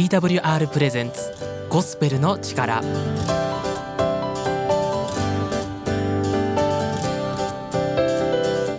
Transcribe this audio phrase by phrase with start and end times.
[0.00, 1.30] TWR プレゼンツ
[1.68, 2.80] ゴスペルの力。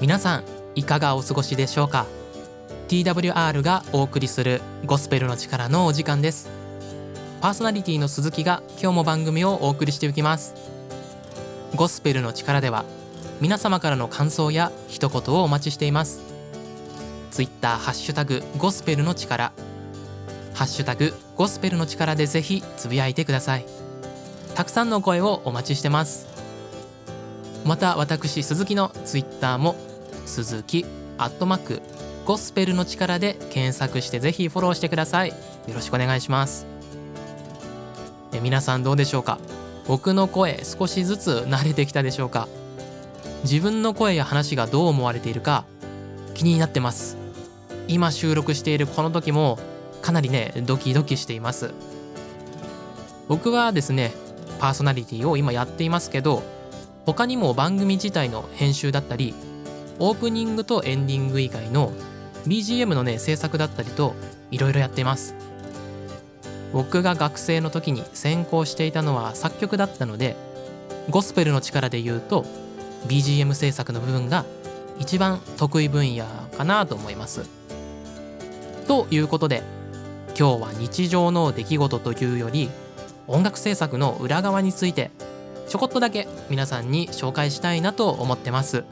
[0.01, 2.07] 皆さんいかがお過ごしでしょうか
[2.87, 6.49] ？TWR がお送りするゴスペルの力のお時間です。
[7.39, 10.55] パーソナリティの鈴木が今日も番組をお送りしていきます。
[11.75, 12.83] ゴスペルの力では
[13.39, 16.19] 皆様からの感想や一言をお待ちしています。
[17.29, 19.51] ツイッターハッシュタグゴスペルの力。
[20.61, 23.65] ハッシュタグゴスペルの力でぜひつぶやいてください。
[24.53, 26.27] たくさんの声をお待ちしてます。
[27.65, 29.75] また私鈴木のツイッターも
[30.27, 30.85] 鈴木
[31.17, 31.81] アットマーク
[32.25, 35.29] ゴスペルの力で検索してぜひフォローしてください。
[35.29, 35.35] よ
[35.73, 36.67] ろしくお願いします。
[38.31, 39.39] え皆さんどうでしょうか？
[39.87, 42.47] 僕の声少しずつ慣れてきたでしょうか？
[43.45, 45.65] 自分の声や話がどう思われているか
[46.35, 47.17] 気になってます。
[47.87, 49.57] 今収録しているこの時も
[50.01, 51.73] かなりねドキドキしています。
[53.27, 54.13] 僕はですね
[54.59, 56.43] パーソナリティを今やっていますけど
[57.05, 59.33] 他にも番組自体の編集だったり
[59.99, 61.93] オープニングとエンディング以外の
[62.45, 64.15] BGM のね制作だったりと
[64.51, 65.35] いろいろやっています。
[66.73, 70.35] 僕が学生の時に専攻していたのは作曲だったので
[71.09, 72.45] ゴスペルの力で言うと
[73.07, 74.45] BGM 制作の部分が
[74.99, 76.25] 一番得意分野
[76.57, 77.49] かなと思います。
[78.87, 79.63] ということで
[80.41, 82.71] 今日は日常の出来事というより
[83.27, 85.11] 音楽制作の裏側について
[85.67, 88.83] ちょこっとだけ皆さんに紹介したいなと思ってます。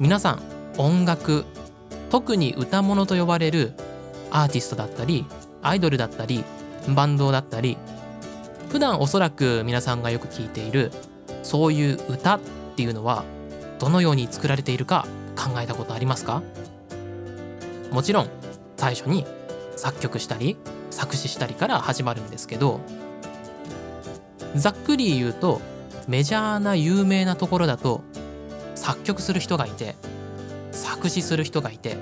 [0.00, 0.42] 皆さん
[0.78, 1.44] 音楽
[2.10, 3.74] 特に歌物と呼ばれる
[4.32, 5.26] アーティストだったり
[5.62, 6.42] アイドルだったり
[6.88, 7.78] バンドだったり
[8.68, 10.90] 普段おそらく皆さんがよく聞いている
[11.44, 12.40] そういう歌っ
[12.74, 13.22] ていうのは
[13.78, 16.42] どのように作られているか考えたことありますか？
[17.92, 18.28] もちろん
[18.76, 19.24] 最初に
[19.76, 20.56] 作曲したり
[20.90, 22.80] 作詞したりから始まるんですけど
[24.54, 25.60] ざっくり言うと
[26.08, 28.02] メジャーな有名なところだと
[28.74, 29.94] 作曲する人がいて
[30.72, 31.96] 作詞する人がいて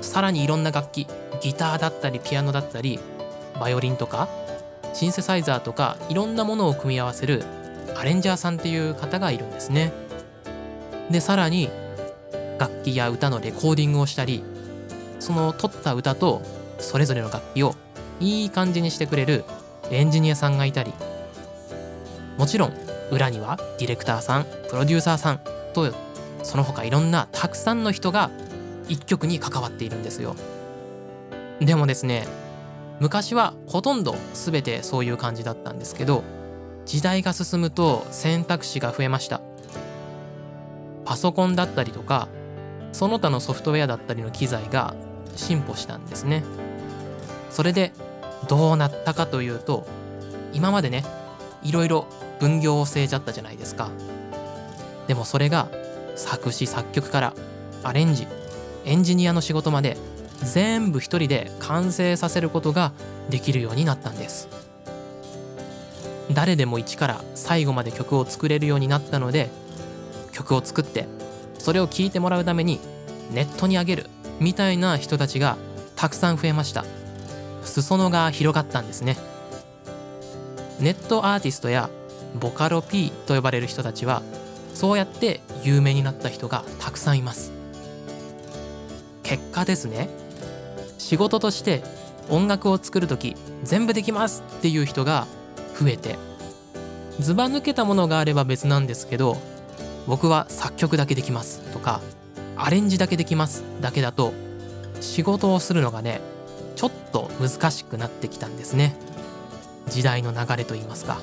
[0.00, 1.06] さらにいろんな楽器
[1.40, 2.98] ギターだったりピアノだったり
[3.58, 4.28] バイオリンとか
[4.94, 7.42] シンセサイザーとかいろんなものを組み合わせる
[7.96, 9.92] アレンジャーさんっていう方がいるんですね。
[11.10, 11.68] でさらに
[12.58, 14.42] 楽器や歌のレコーディングをしたり
[15.18, 16.42] その撮った歌と
[16.82, 17.74] それぞれの楽器を
[18.20, 19.44] いい感じにしてくれる
[19.90, 20.92] エンジニアさんがいたり
[22.38, 22.72] もちろん
[23.10, 25.40] 裏にはディレクターさんプロデューサーさん
[25.74, 25.92] と
[26.42, 28.30] その他いろんなたくさんの人が
[28.88, 30.34] 一曲に関わっているんですよ。
[31.60, 32.26] でもですね
[33.00, 36.22] 昔はほとんど全てそういう感じだったんですけど
[36.84, 39.40] 時代が進むと選択肢が増えました。
[41.04, 42.28] パソコンだったりとか
[42.92, 44.94] その他のソフトウェアだったりの機材が
[45.36, 46.44] 進歩したんですね。
[47.52, 47.92] それで
[48.48, 49.86] どうなったかというと
[50.52, 51.04] 今までね
[51.62, 52.06] いろいろ
[52.40, 53.90] 分業制じゃったじゃないですか。
[55.06, 55.68] でもそれが
[56.16, 57.34] 作詞作曲から
[57.84, 58.26] アレンジ
[58.84, 59.96] エンジニアの仕事まで
[60.42, 62.92] 全部一人で完成させることが
[63.30, 64.48] できるようになったんです。
[66.32, 69.50] 誰でも一から最後まで曲を作れるようになったので
[70.32, 71.06] 曲を作って
[71.58, 72.80] それを聴いてもらうために
[73.30, 74.06] ネットに上げる
[74.40, 75.58] みたいな人たちが
[75.94, 76.84] たくさん増えました。
[77.64, 79.16] 裾野が広がったんですね。
[80.80, 81.90] ネットアーティストや
[82.40, 84.22] ボカロ P と呼ばれる人たちは
[84.74, 87.52] そうやって有名になった人がたくさんいます。
[89.22, 90.08] 結果ですね。
[90.98, 91.82] 仕事として
[92.30, 95.26] 音楽を作る時全部できますっていう人が
[95.78, 96.16] 増えて
[97.18, 99.36] ずば抜けたものがあれば別なんですけど
[100.06, 102.00] 僕は作曲だけできますとか
[102.56, 104.32] アレンジだけできますだけだと
[105.00, 106.20] 仕事をするのがね
[106.82, 108.96] ちょっと難しくなってきたんですね。
[109.88, 111.20] 時代の流れといいますか。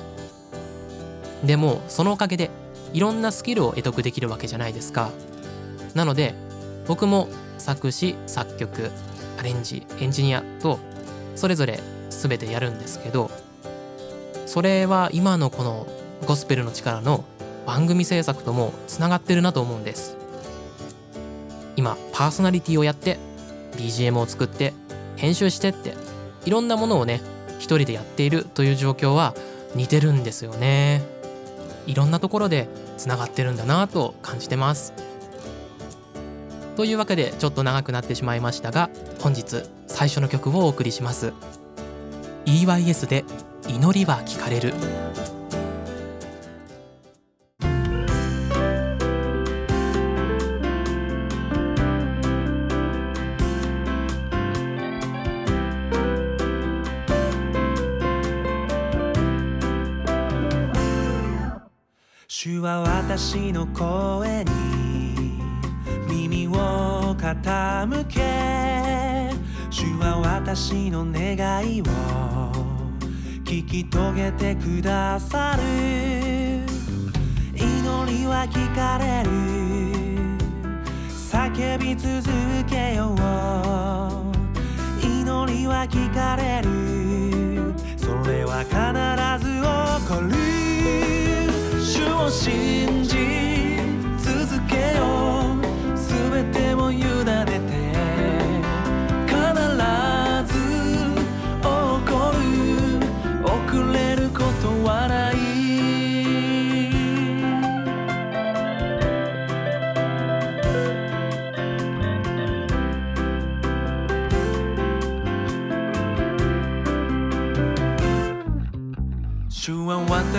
[1.44, 2.48] でもそのおかげで
[2.94, 5.10] いろんなスキルを得得できるわけじゃないですか。
[5.94, 6.34] なので
[6.86, 7.28] 僕も
[7.58, 8.90] 作詞作曲
[9.38, 10.78] アレンジエンジニアと
[11.36, 11.78] それぞれ
[12.08, 13.30] 全てやるんですけど
[14.46, 15.86] それは今のこの
[16.26, 17.22] ゴスペルの力の
[17.66, 20.16] 番組制作ともつながってるなと思うんです。
[21.76, 23.18] 今パーソナリティをやって
[23.76, 24.72] BGM を作って
[25.20, 25.94] 編集してって
[26.46, 27.20] いろんなものをね
[27.58, 29.34] 一人でやっているという状況は
[29.74, 31.02] 似てるんですよね。
[31.86, 34.94] いろんなところでつながってるんだなと感じてます。
[36.76, 38.88] というわけでちょっと長くなってしまいましたが
[39.20, 41.34] 本日最初の曲をお送りします。
[42.46, 43.24] EYS で
[43.68, 44.72] 祈りは聞かれる。
[70.52, 71.36] 私の願
[71.76, 71.84] いを
[73.44, 75.62] 聞き遂げてくださる。
[77.54, 79.30] 祈りは聞かれる。
[81.08, 82.28] 叫び続
[82.68, 83.16] けよう。
[85.06, 87.72] 祈りは聞かれる。
[87.96, 88.74] それは必
[89.46, 89.66] ず起
[90.12, 90.34] こる。
[91.80, 93.78] 主を信じ
[94.18, 95.96] 続けよう。
[95.96, 97.49] 全てを委ね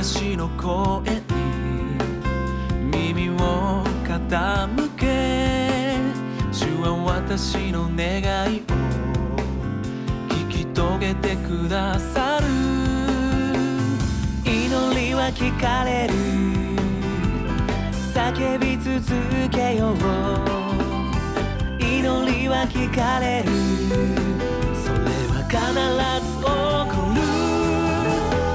[0.04, 1.38] 私の声に
[2.92, 5.96] 耳を傾け
[6.52, 8.20] 主は私の願
[8.52, 8.64] いを
[10.28, 12.48] 聞き遂げてくださる。
[14.44, 16.14] 祈りは聞かれる。
[18.12, 19.00] 叫び続
[19.52, 19.98] けよう。
[21.80, 23.52] 祈りは聞かれる。
[24.84, 24.98] それ
[25.30, 25.62] は必
[26.26, 26.46] ず起
[26.90, 27.22] こる。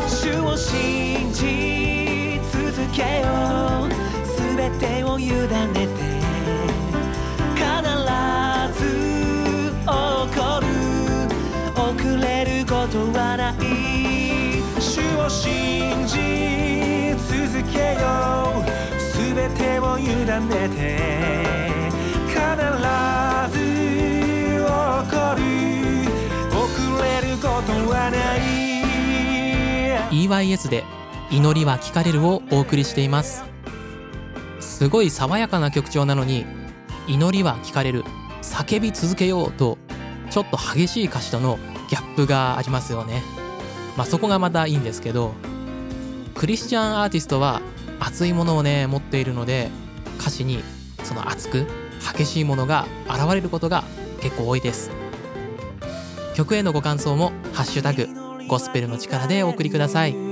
[0.08, 3.28] 主を信じ続けよ
[3.84, 3.88] う
[4.56, 5.36] 全てを委ね
[5.74, 5.92] て
[7.54, 7.60] 必
[8.72, 8.80] ず
[9.82, 10.66] 起こる。
[11.76, 13.54] 遅れることはない
[14.80, 14.88] 主
[15.18, 16.14] を信じ
[17.28, 18.04] 続けよ
[18.56, 18.64] う
[19.14, 20.40] 全てを委ね
[20.70, 20.80] て
[22.28, 22.40] 必
[23.52, 23.54] ず
[24.56, 24.64] 起
[25.12, 25.38] こる。
[26.56, 26.64] 遅
[27.02, 28.46] れることはない。
[30.10, 30.84] EYS で
[31.30, 33.44] 「祈りは聞かれる」をお送りしています。
[34.60, 36.44] すごい爽やかな曲調なのに
[37.08, 38.04] 「祈りは聞かれる」
[38.42, 39.78] 「叫び続けよう」と
[40.30, 41.58] ちょっと激しい歌詞との
[41.88, 43.22] ギャップがありますよね。
[43.96, 45.32] まあそこがまたいいんですけど
[46.34, 47.62] クリスチャンアーティストは
[47.98, 49.70] 熱いものをね持っているので
[50.20, 50.62] 歌詞に
[51.02, 51.66] その熱く
[52.14, 53.84] 激しいものが現れることが
[54.20, 54.90] 結構多いです。
[56.34, 58.08] 曲へのご感想も「ハッシュタグ
[58.46, 60.25] ゴスペルの力」でお送りください。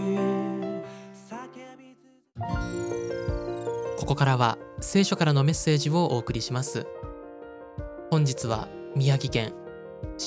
[4.04, 6.86] ここからは聖書からのメッセージをお送りします。
[8.10, 9.54] 本日は宮城県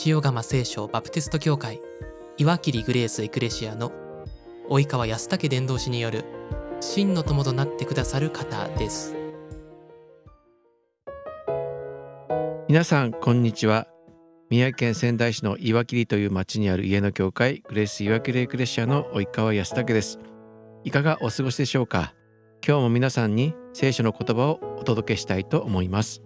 [0.04, 1.80] 塩釜聖書バプテスト教会
[2.38, 3.92] 岩切グレースエクレシアの
[4.68, 6.26] 及川安武伝道師による
[6.82, 9.14] 真の友となってくださる方です。
[12.68, 13.86] 皆さんこんにちは。
[14.50, 20.18] 宮城県仙台市の岩切という町にある家の教会グレース岩切エクレシアの及川安武です。
[20.84, 22.16] いかがお過ごしでしょうか？
[22.66, 26.22] 今日も皆さんに聖書の言葉をお届けしたいと思います。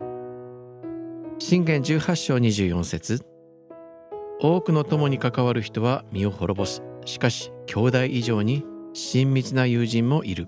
[1.39, 3.25] 信玄18章24節。
[4.39, 6.81] 多くの友に関わる人は身を滅ぼす。
[7.05, 10.47] しかし兄弟以上に親密な友人もいる。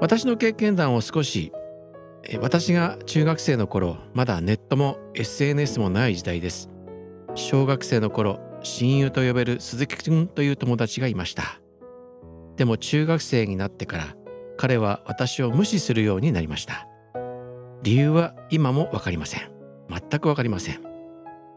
[0.00, 1.52] 私の経験談を少し
[2.40, 6.68] 私が中学生の頃まだネットも SNS もない時代です。
[7.34, 11.60] 小学生の頃親友と呼べる鈴木くんという友達がいました。
[12.56, 14.16] でも中学生になってから
[14.56, 16.86] 彼は私を無視するようになりました。
[17.82, 19.50] 理由は今も分かりません。
[19.88, 20.82] 全く分かりません。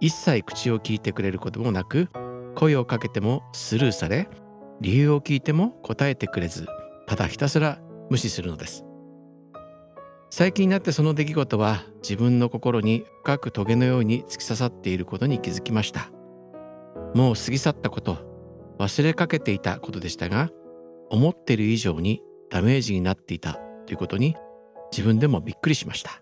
[0.02, 2.10] 一切口を聞いてくれることもなく
[2.56, 4.30] 声をかけてもスルーされ
[4.82, 6.68] 理由を聞いても答えてくれず
[7.08, 7.80] ただひたすら
[8.10, 8.86] 無視するのです。
[10.32, 16.12] 最近になってその出来事は自分の心に深く棘のように突き刺さっていることに気づきました。
[17.16, 18.18] もう過ぎ去ったこと
[18.78, 20.50] 忘れかけていたことでしたが
[21.10, 24.36] 思ってる以上にダメージになっていたということに
[24.92, 26.22] 自分でもびっくりしました。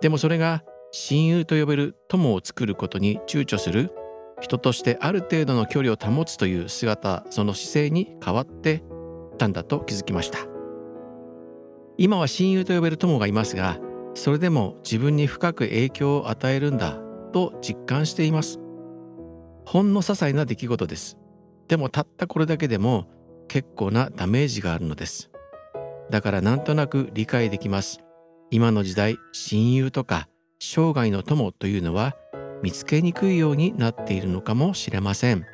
[0.00, 3.92] でもそれが親友と呼べる友を作ることに躊躇する
[4.40, 8.82] 人としてある程度の距離を保つという姿その姿勢に変わって
[9.38, 10.38] たんだと気づきました。
[11.98, 13.78] 今は親友と呼べる友がいますが
[14.14, 16.98] それでも自分に深く影響を与えるんだ
[17.32, 18.58] と実感しています。
[19.64, 21.16] ほんの些細な出来事です。
[21.68, 23.06] でもたったこれだけでも
[23.52, 25.30] 結構なダメージがあるのです。
[26.08, 28.00] だからなんとなく理解できます。
[28.50, 32.16] 今の時代親友とか生涯の友というのは
[32.62, 35.44] 見つけにくいようになっているのかもしれません。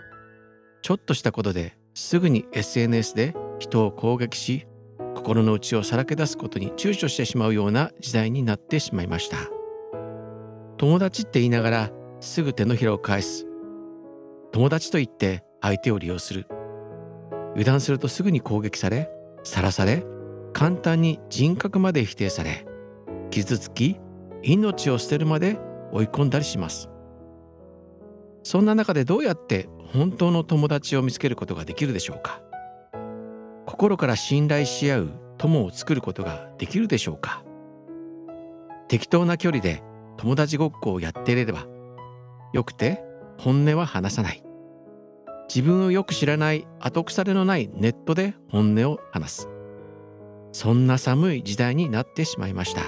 [0.80, 4.68] ちょっとしたことですぐに SNS で人を攻撃し
[5.16, 9.38] 心の内をさらけ出すことに躊躇してしまうような時代になってしまいました。
[10.76, 11.90] 友達って言いながら
[12.20, 13.44] すぐ手のひらを返す。
[14.52, 16.46] 友達と言って相手を利用する。
[17.58, 19.10] 油断するとすぐに攻撃され
[19.42, 20.04] さらされ
[20.52, 22.64] 簡単に人格まで否定され
[23.30, 23.98] 傷つき
[24.44, 25.58] 命を捨てるまで
[25.90, 26.88] 追い込んだりします。
[28.44, 32.40] そんな中でどうやって本当の友達を見つけることができるでしょうか。
[33.66, 37.42] 心から信頼し合う友を作ることができるでしょうか。
[38.86, 39.82] 適当な距離で
[40.16, 41.66] 友達ごっこをやっていれば
[42.52, 43.02] よくて
[43.36, 44.47] 本音は話さない。
[45.48, 49.48] 自分をよく知らない後腐れのないネットで本音を話す。
[50.52, 52.82] そんな寒い時代になってしまいました。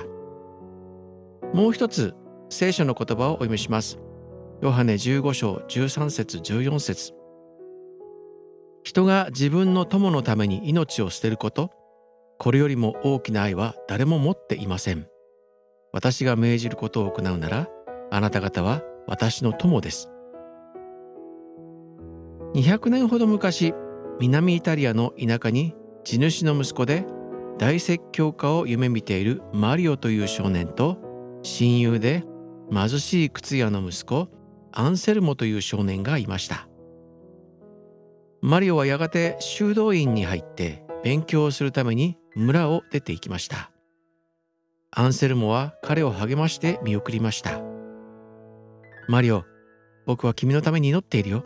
[1.55, 2.15] もう一つ
[2.51, 3.99] 聖書の言葉をお読みします。
[4.61, 7.15] ヨハネ15章13節14節。
[8.83, 11.71] 人が自分の友のために命を捨てること
[12.39, 15.07] これよりも大きな愛は誰も持っていません。
[15.93, 17.69] 私が命じることを行うなら
[18.11, 20.11] あなた方は私の友です。
[22.55, 23.75] 200年ほど昔
[24.19, 27.07] 南イタリアの田舎に地主の息子で
[27.59, 30.99] 大説教家を夢見ているマリオという少年と
[31.43, 32.25] 親友で
[32.73, 34.29] 貧しい靴屋の息子
[34.73, 36.69] アンセルモという少年がいました。
[38.43, 43.71] マリオはやがて修道院に入って勉強をするために村を出て行きました。
[44.91, 47.61] アンセルモは彼を励まして見送りました。
[49.09, 49.45] マリオ
[50.07, 51.45] 僕は君のために祈っているよ。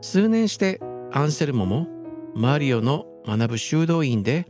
[0.00, 0.80] 数年して
[1.12, 1.88] アンセルモも
[2.34, 4.46] マリオの学ぶ修道院で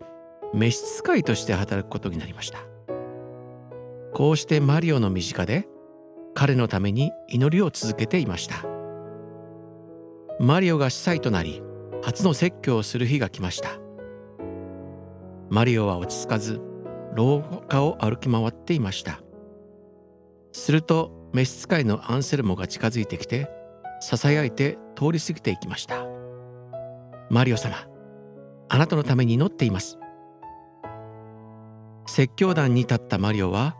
[0.55, 2.59] 召使いとして働くことになりました。
[4.12, 5.67] こうしてマリオの身近で
[6.35, 8.64] 彼のために祈りを続けていました。
[10.40, 11.62] マリオが司祭となり
[12.02, 13.71] 初の説教をする日が来ました。
[15.50, 16.61] マリオは落ち着かず
[17.14, 19.21] 廊下を歩き回っていました。
[20.52, 23.49] すると召使いのアンセルモが近づいてきて
[24.00, 26.05] ささやいて通り過ぎていきました。
[27.31, 27.76] マリオ様
[28.69, 29.97] あなたのために祈っています。
[32.07, 33.76] 説教団に立ったマリオは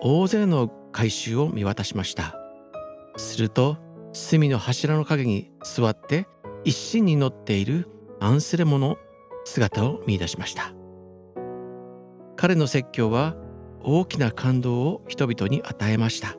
[0.00, 2.34] 大勢の改宗を見渡しました。
[3.18, 3.76] すると
[4.14, 6.26] 隅の柱の陰に座って
[6.64, 8.96] 一心に乗っているアンセレモの
[9.44, 10.72] 姿を見出しました。
[12.36, 13.36] 彼の説教は
[13.82, 16.36] 大きな感動を人々に与えました。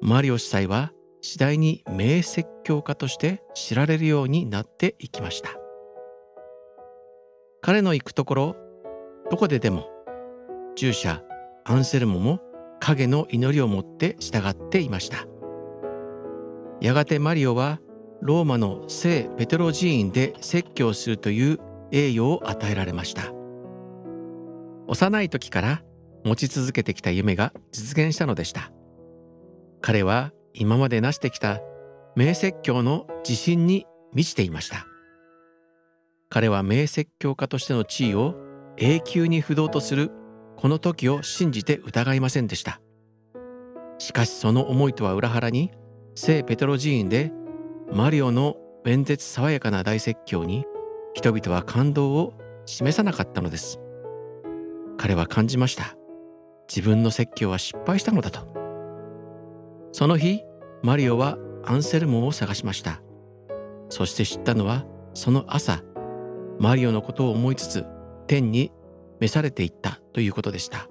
[0.00, 5.50] マリオ司祭は次第に名説教家として知られるようになっていきました。
[7.60, 8.56] 彼の行くところ
[9.30, 9.88] どこででも
[10.76, 11.22] 従者
[11.64, 12.40] アンセルモも
[12.80, 15.26] 影の祈りを持って従っていました。
[16.80, 17.80] やがてマリオは
[18.22, 21.58] ローマの聖ペテロ寺院で説教するという
[21.90, 23.32] 栄誉を与えられました。
[24.86, 25.82] 幼い時から
[26.24, 28.72] 持ち続けてきた夢が実現したのでした。
[29.80, 31.60] 彼は今まで成してきた
[32.16, 34.86] 名説教の自信に満ちていました。
[36.30, 38.34] 彼は名説教家としての地位を
[38.76, 40.10] 永久に不動とする
[40.56, 42.80] この時を信じて疑いませんでした。
[43.98, 45.70] しかしその思いとは裏腹に
[46.14, 47.32] 聖ペテロ寺院で
[47.92, 50.64] マリオの弁舌爽やかな大説教に
[51.14, 52.34] 人々は感動を
[52.66, 53.80] 示さなかったのです。
[54.98, 55.96] 彼は感じました。
[56.68, 58.57] 自分の説教は失敗したのだと。
[59.92, 60.42] その日
[60.82, 63.02] マリオはアンセルモを探しました。
[63.88, 65.82] そして知ったのはその朝
[66.58, 67.86] マリオのことを思いつつ
[68.26, 68.70] 天に
[69.20, 70.88] 召されていったということでした。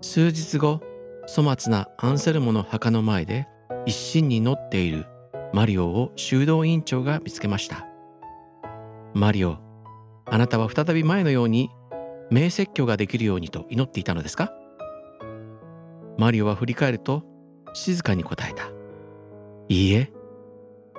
[0.00, 0.80] 数日後
[1.28, 3.46] 粗末なアンセルモの墓の前で
[3.84, 5.06] 一心に乗っている
[5.52, 7.86] マリオを修道院長が見つけました。
[9.14, 9.58] マリオ
[10.26, 11.70] あなたは再び前のように
[12.30, 14.52] 名説教ができるようにと祈っていたのですか？
[16.18, 17.22] マリオは振り返ると
[17.76, 18.70] 静かに答えた。
[19.68, 20.10] いいえ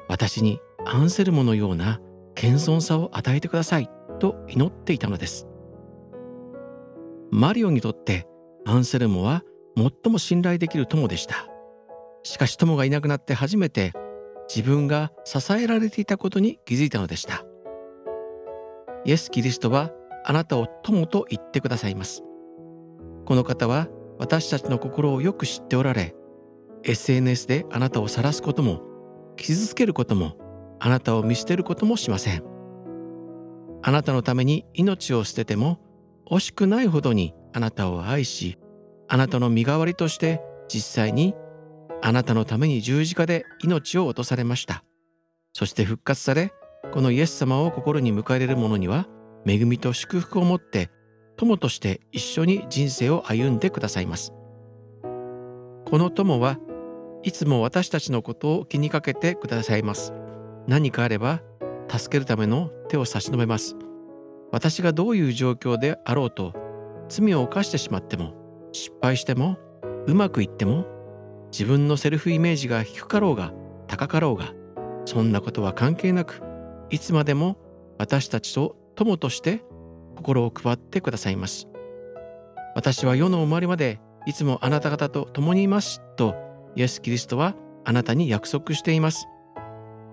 [0.07, 1.99] 私にアンセルモのような
[2.35, 5.47] 謙遜さを与えてくださいと祈っていたのです。
[7.31, 8.27] マリオにとって
[8.65, 9.43] アンセルモは
[9.75, 11.47] 最も信頼できる友でした。
[12.21, 13.91] しかし友がいなくなって初めて
[14.47, 17.43] 自分が支えられていたことに気づいたのでした。
[19.03, 19.91] イエス・キリストは
[20.23, 22.21] あなたを友と言ってくださいます。
[23.25, 23.87] この方は
[24.19, 26.13] 私たちの心をよく知っておられ
[26.83, 28.81] SNS であなたを晒すことも
[29.35, 30.37] 傷つけることも
[30.79, 32.43] あなたを見捨てることもしません。
[33.83, 35.79] あなたのために命を捨てても
[36.29, 38.57] 惜しくないほどにあなたを愛し
[39.07, 41.35] あなたの身代わりとして実際に
[42.01, 44.83] あなたのために十字架で命を落とされました。
[45.53, 46.51] そして復活され
[46.93, 49.07] このイエス様を心に迎え入れる者には
[49.45, 50.89] 恵みと祝福を持って
[51.37, 54.33] 友として一緒に人生を歩んでくださいます。
[55.85, 56.59] この友は
[57.23, 60.13] いつも私たちのことを気にかけてくださいます。
[60.67, 61.41] 何かあれば
[61.89, 63.75] 助けるための手を差し伸べます。
[64.51, 66.53] 私がどういう状況であろうと
[67.09, 68.33] 罪を犯してしまっても
[68.71, 69.57] 失敗しても
[70.05, 70.85] うまくいっても
[71.51, 73.53] 自分のセルフイメージが低かろうが
[73.87, 74.53] 高かろうが
[75.05, 76.41] そんなことは関係なく
[76.89, 77.57] いつまでも
[77.97, 79.63] 私たちと友として
[80.15, 81.67] 心を配ってくださいます。
[82.75, 86.35] 私は世の終わりまでいつもあなた方と共にいますと
[86.77, 87.55] イエス・キリストは
[87.85, 89.27] あなたに約束しています。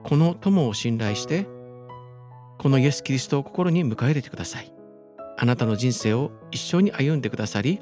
[0.02, 1.46] この友を信頼して
[2.58, 4.72] このイエス・キリストを心に迎え入れてください。
[5.36, 7.80] あなたの人生を一緒に歩んでくださり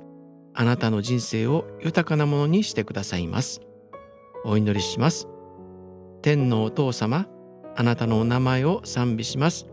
[0.53, 3.61] あなたの人生を豊かなものにしてくださいます。
[4.45, 5.29] お祈りします。
[6.21, 7.29] 天のお父様
[7.77, 9.69] あなたのお名前を賛美します。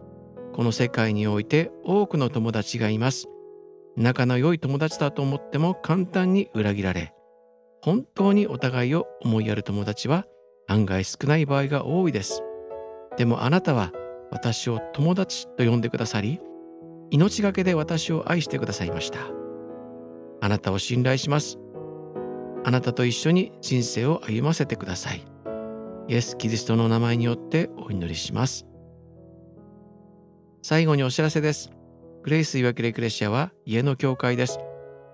[0.54, 3.28] この世界において多くの友達がいます。
[3.98, 7.12] 仲の良い友達だと思っても簡単に裏切られ
[7.81, 10.25] 本当にお互いを思いやる友達は
[10.67, 12.43] 案外少ない場合が多いです。
[13.17, 13.91] でもあなたは
[14.31, 16.39] 私を友達と呼んでくださり
[17.12, 19.19] 命がけで私を愛してくださいました。
[20.41, 21.57] あなたを信頼します。
[22.63, 25.25] あなたと一緒に人生を歩ませてください。
[26.07, 28.65] イエス・キリストの名前によってお祈りします。
[30.62, 31.71] 最後にお知らせです。
[32.24, 34.59] グレイスいわきレクレシアは家の教会です。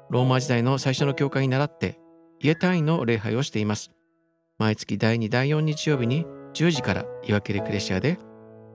[0.10, 2.00] ローマ時代の最初の教会に倣って
[2.40, 3.92] 家単位の礼拝をしています
[4.58, 8.18] 毎月第2第4日曜日に10時からいわきレクレシアで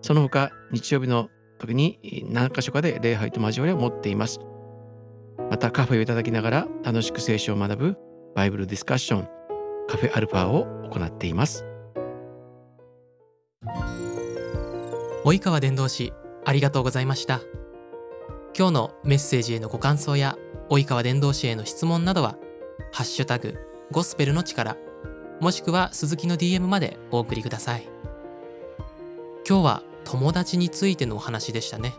[0.02, 1.28] その他日曜日の
[1.60, 4.40] 時に何箇所かで礼拝と交わりを持っています。
[5.50, 7.96] またカフェをいただきながら楽しく聖書を学ぶ
[8.34, 9.28] バイブルディスカッション
[9.88, 11.64] カフェアルファを行っています。
[15.24, 16.12] 及川伝道師
[16.46, 17.40] ありがとうございました。
[18.56, 20.36] 今日のメッセージへのご感想や
[20.70, 22.36] 及川伝道師への質問などは
[22.92, 23.58] ハッシュタグ
[23.90, 24.76] ゴスペルの力
[25.40, 27.88] もしくは鈴木の DM までお送りください。
[29.48, 31.94] 今日は友達についてのお話でしたね。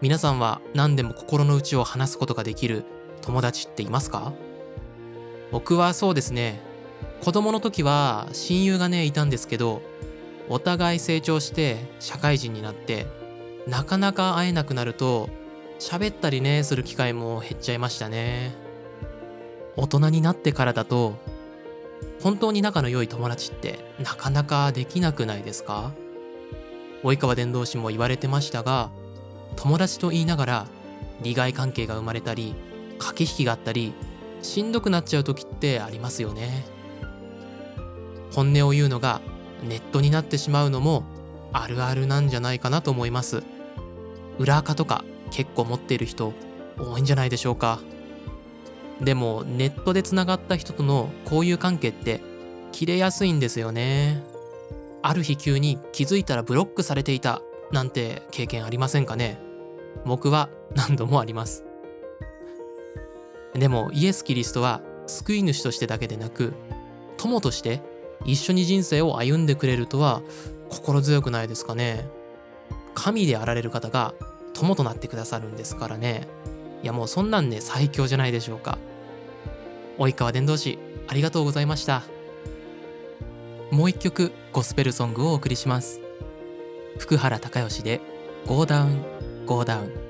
[0.00, 2.84] 皆さんは何でも心の内を話すことができる
[3.20, 4.32] 友達っていますか？
[5.50, 6.60] 僕はそうですね。
[7.22, 9.82] 子供の時は親友がねいたんですけど
[10.48, 13.06] お互い成長して社会人になって
[13.66, 15.28] なかなか会えなくなると
[15.80, 18.52] 喋ったりねする機会も減っちゃいましたね。
[19.78, 21.14] 大人になってからだと
[22.20, 25.92] 本当に仲の良い友達ってなかなかできなくないですか？
[27.04, 28.90] 及川伝道師も言われてましたが
[29.54, 30.66] 友達と言いながら
[31.22, 32.56] 利害関係が生まれたり
[32.98, 33.92] 駆け引きがあったり
[34.42, 36.64] しんどくなっちゃう時ってありますよね。
[38.34, 39.20] 本音を言うのが
[39.62, 41.04] ネットになってしまうのも
[41.52, 43.44] あるあるなんじゃないかなと思います。
[44.38, 46.32] 裏垢とか結構持っている人
[46.78, 47.80] 多いんじゃないでしょうか。
[49.00, 52.20] でもネットでつながった人との交友関係って
[52.72, 54.22] 切れやすいんですよね。
[55.02, 59.40] ある日急に気づいたらブロックされていたなんて経験ありませんかね。
[60.04, 61.64] 僕は何度もあります。
[63.54, 66.52] でもイエス・キリストは救い主としてだけでなく
[67.16, 67.80] 友として
[68.24, 70.22] 一緒に人生を歩んでくれるとは
[70.68, 72.08] 心強くないですかね。
[72.94, 74.12] 神であられる方が
[74.54, 76.26] 友となってくださるんですからね。
[76.82, 78.78] いやもうそんなんね最強じゃないでしょうか。
[80.06, 82.02] 及川伝道師ありがとうございました。
[83.70, 86.00] もう一曲ゴスペルソングをお送りします。
[86.98, 88.00] 福原孝義で
[88.46, 90.07] 「ゴーダウ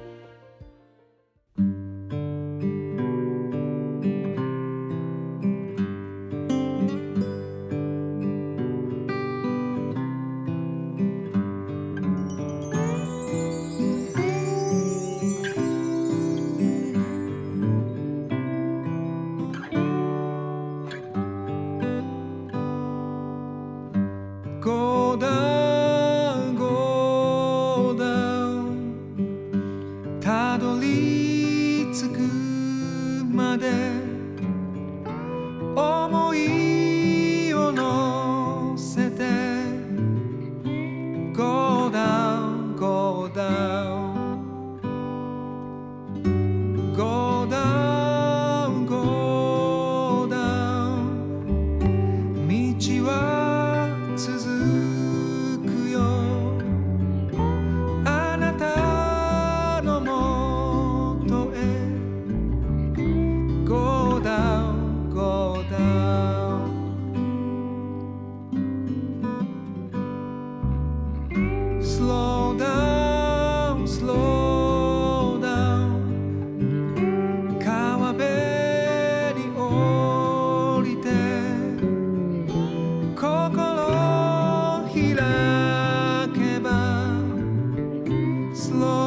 [88.68, 88.97] slow.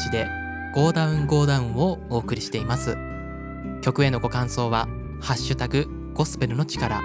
[0.00, 0.28] 原孝義で
[0.74, 2.96] 「ゴーダウンゴーダウン」をお送りしています。
[3.82, 4.88] 曲へのご感想は
[5.20, 7.02] 「ハッシュタグゴスペルの力」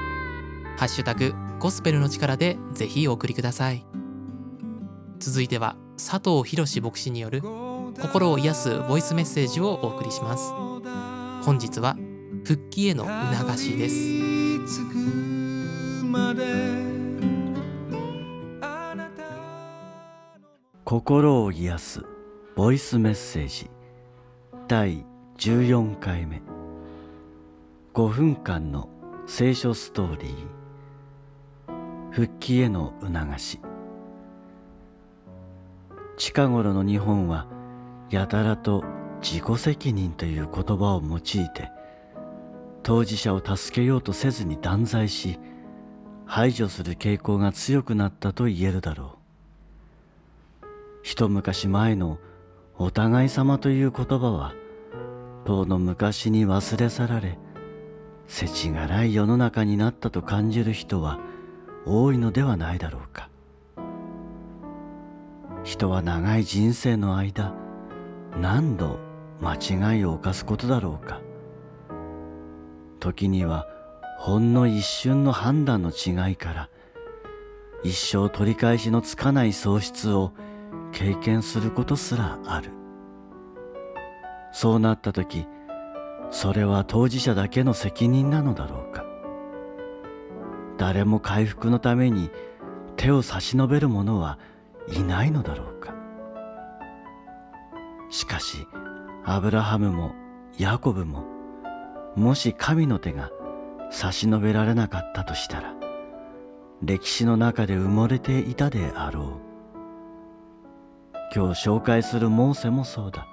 [0.77, 3.86] 「ハッシュタグゴスペルの力」でぜひお送りください。
[5.19, 7.41] 続いては佐藤博牧師による
[8.01, 10.51] 心を癒すボイスメッセージをお送りします。
[11.43, 11.95] 本日は
[12.43, 13.95] 復帰への促しです。
[20.84, 22.14] 心を癒す
[22.55, 23.69] ボイスメッセージ。
[24.69, 25.05] 第
[25.39, 26.41] 14回目。
[27.93, 28.87] 5分間の
[29.27, 32.11] 聖書ストーリー。
[32.11, 33.59] 復帰への促し。
[36.15, 37.45] 近頃の日本は
[38.09, 38.85] やたらと
[39.21, 41.69] 自己責任という言葉を用いて
[42.83, 45.39] 当事者を助けようとせずに断罪し
[46.25, 49.17] 排除する傾向が強くなったと言えるだろ
[50.63, 50.65] う。
[51.03, 52.17] 一昔前の
[52.77, 54.53] お互い様という言葉は
[55.45, 57.38] 遠の昔に忘れ去られ
[58.27, 61.19] 世知辛い世の中になったと感じる人は
[61.85, 63.29] 多いのではないだろうか。
[65.63, 67.53] 人は長い人生の間
[68.39, 68.99] 何度
[69.39, 69.55] 間
[69.95, 71.21] 違いを犯すことだろうか。
[72.99, 73.67] 時には
[74.17, 76.69] ほんの一瞬の判断の違いから
[77.83, 80.33] 一生取り返しのつかない喪失を
[80.95, 82.71] 経験することすらある。
[84.53, 85.45] そうなった時
[86.31, 89.03] それは当事者だけの責任なのだろうか。
[90.77, 92.31] 誰も回復のために
[92.95, 94.39] 手を差し伸べる者は
[94.88, 95.93] いないのだろうか。
[98.10, 98.65] しかし
[99.25, 100.15] アブラハムも
[100.58, 101.25] ヤコブも
[102.15, 103.31] もし神の手が
[103.91, 105.73] 差し伸べられなかったとしたら
[106.81, 109.44] 歴史の中で埋もれていたであろう。
[111.33, 113.27] 今日紹介するモーセもそうだ。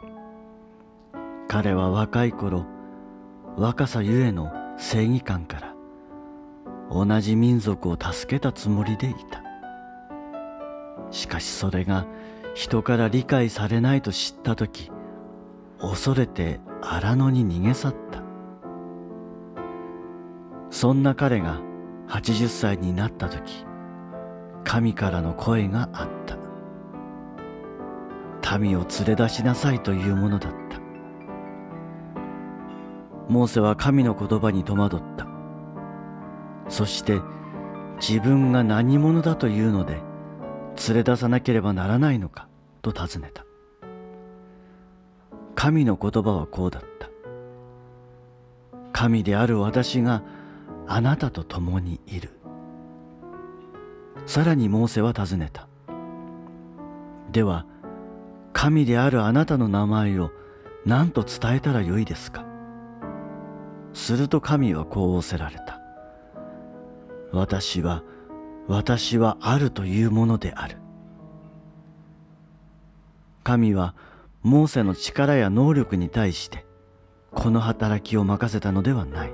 [1.49, 2.65] 彼は若い頃
[3.57, 5.75] 若さゆえの正義感から
[6.91, 9.43] 同じ民族を助けたつもりでいた。
[11.11, 12.07] しかしそれが
[12.55, 14.91] 人から理解されないと知った時
[15.79, 18.23] 恐れて荒野に逃げ去った。
[20.71, 21.61] そんな彼が
[22.09, 23.67] 80歳になった時
[24.65, 26.42] 神からの声があった。
[28.59, 30.81] 民を連れ出しなさいというものだった。
[33.29, 35.27] モーセは神の言葉に戸惑った。
[36.69, 37.21] そして
[38.01, 40.01] 自分が何者だというので
[40.89, 42.49] 連れ出さなければならないのか
[42.83, 43.45] と尋ねた。
[45.55, 47.09] 神の言葉はこうだった。
[48.93, 50.23] 神である私が
[50.87, 52.31] あなたと共にいる。
[54.27, 55.69] さらにモーセは尋ねた。
[57.31, 57.67] では
[58.53, 60.31] 神であるあなたの名前を
[60.85, 62.45] 何と伝えたらよいですか？
[63.95, 65.81] すると神はこう仰せられた。
[67.33, 68.03] 私は
[68.69, 70.77] 私はあるというものである。
[73.43, 73.95] 神は
[74.43, 76.65] モーセの力や能力に対して
[77.33, 79.33] この働きを任せたのではない。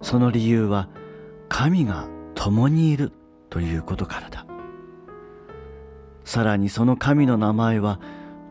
[0.00, 0.88] その理由は
[1.48, 3.12] 神が共にいる
[3.50, 4.46] ということからだ。
[6.24, 8.00] さらにその神の名前は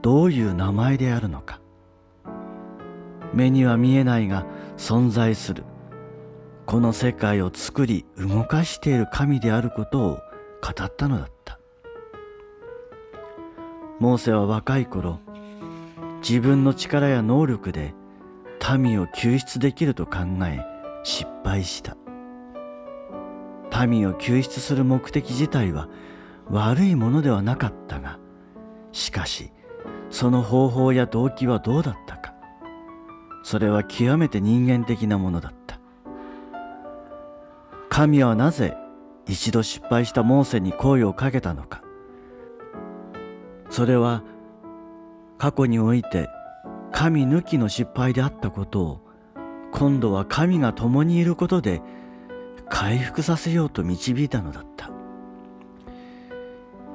[0.01, 1.59] どういう名前であるのか。
[3.33, 4.45] 目には見えないが
[4.77, 5.63] 存在する。
[6.65, 10.19] この世界を作り動かしている神であることを
[10.61, 11.59] 語ったのだった。
[13.99, 15.19] モーセは若い頃
[16.27, 17.93] 自分の力や能力で
[18.77, 20.63] 民を救出できると考え
[21.03, 21.97] 失敗した。
[23.87, 25.87] 民を救出する目的自体は
[26.51, 28.19] 悪いものではなかったが
[28.91, 29.51] しかし
[30.09, 32.33] その方法や動機はどうだったか。
[33.43, 35.79] それは極めて人間的なものだった。
[37.89, 38.75] 神はなぜ
[39.25, 41.81] 一度失敗したモーセに声をかけたのか。
[43.69, 44.23] それは
[45.37, 46.27] 過去において
[46.91, 49.01] 神抜きの失敗であったことを
[49.71, 51.81] 今度は神が共にいることで
[52.69, 54.91] 回復させようと導いたのだった。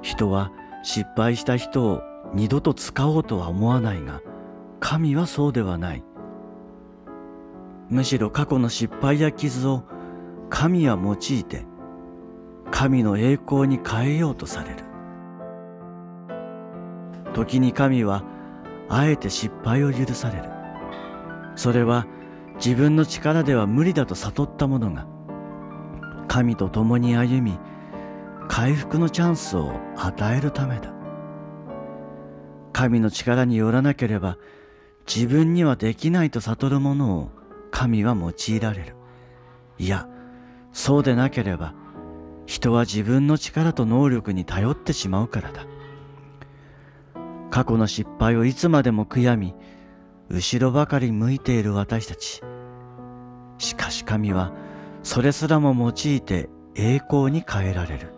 [0.07, 0.53] 人は
[0.85, 2.01] 失敗した人を
[2.33, 4.23] 二度と使おうとは思わないが
[4.79, 6.05] 神はそうではない。
[7.91, 9.83] むしろ過去の失敗や傷を
[10.49, 11.67] 神は用いて
[12.71, 14.77] 神の栄光に変えようとされる。
[17.35, 18.23] 時に神は
[18.89, 20.45] あえて失敗を許される。
[21.57, 22.07] それは
[22.65, 25.09] 自分の力では無理だと悟った者が
[26.29, 27.59] 神と共に歩み
[28.49, 30.93] 回復のチャンスを与えるためだ。
[32.73, 34.39] 神の力によらなければ
[35.07, 37.31] 自分にはできないと悟る者を
[37.71, 38.97] 神は用いられる。
[39.79, 40.09] いや
[40.73, 41.75] そうでなければ
[42.47, 45.67] 人は自分の力と能力に頼ってしまうからだ。
[47.51, 49.55] 過去の失敗をいつまでも悔やみ
[50.29, 52.43] 後ろばかり向いている私たち。
[53.59, 54.53] しかし神は
[55.03, 58.16] それすらも用いて栄光に変えられる。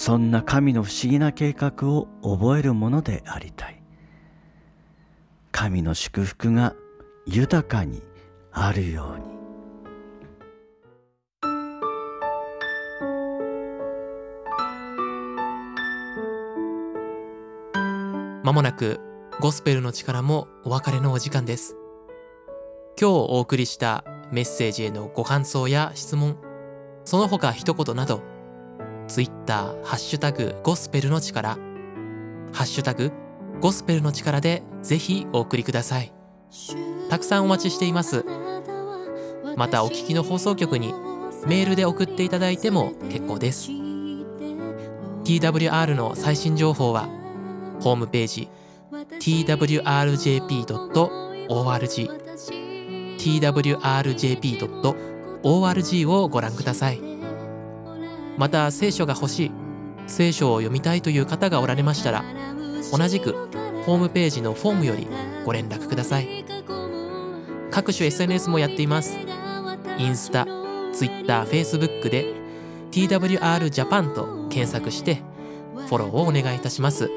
[0.00, 3.82] そんな神の不思議な計画を覚えるものでありたい。
[5.52, 6.74] 神の祝福が
[7.26, 8.02] 豊かに
[8.50, 9.24] あるように。
[18.42, 19.00] まもなく
[19.38, 21.76] ゴスペルの力もお別れのお時間です。
[22.98, 26.38] 今日お送りしたメッセージへのご感想や質問。
[27.04, 28.39] その他一言など
[29.10, 31.58] Twitter ハッシュタグゴスペルの力。
[32.52, 33.10] ハッシュタグ
[33.60, 36.12] ゴスペルの力でぜひお送りください。
[37.08, 38.24] たくさんお待ちしています。
[39.56, 40.94] またお聞きの放送局に
[41.46, 43.70] メールで送っていただいても結構です。
[45.24, 47.08] TWR の最新情報は
[47.80, 48.48] ホームページ
[49.18, 49.80] twrjp.org
[53.18, 54.76] twrjp.org
[56.06, 57.09] をご覧ください。
[58.40, 59.52] また聖書が欲しい。
[60.06, 62.24] 聖書を読みたいという方がおられましたら
[62.90, 63.34] 同じく
[63.84, 65.06] ホームページのフォームより
[65.44, 66.46] ご連絡ください。
[67.70, 69.18] 各種 SNS もやっています。
[69.98, 70.46] インスタ、
[70.94, 72.32] ツイッター、フェイスブックで
[72.92, 75.22] TWR Japan と検索して
[75.76, 77.10] フォローをお願いいたします。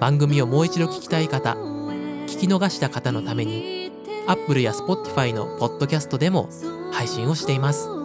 [0.00, 3.92] 番組をもう一度聞きたい方聞き逃した方のために
[4.26, 6.48] Apple や Spotify のポッドキャストでも
[6.90, 7.97] 配信をしています。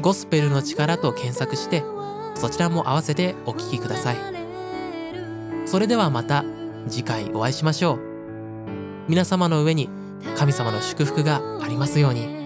[0.00, 1.82] ゴスペルの力と検索して
[2.34, 4.16] そちらも合わせてお聴きください
[5.66, 6.44] それではまた
[6.88, 7.98] 次回お会いしましょう
[9.08, 9.88] 皆様の上に
[10.36, 12.37] 神様の祝福がありますように。